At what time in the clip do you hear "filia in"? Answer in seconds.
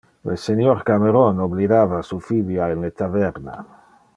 2.29-2.81